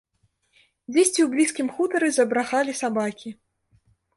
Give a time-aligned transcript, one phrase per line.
[0.95, 3.29] Дзесьці ў блізкім хутары забрахалі сабакі.